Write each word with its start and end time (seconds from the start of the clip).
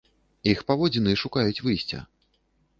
Іх 0.53 0.63
паводзіны 0.71 1.11
шукаюць 1.25 1.63
выйсця. 1.69 2.05